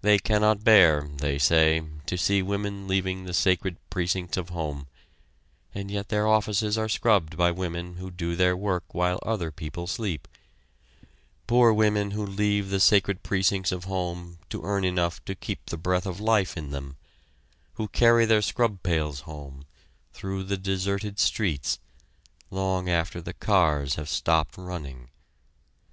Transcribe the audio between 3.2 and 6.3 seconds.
the sacred precincts of home and yet their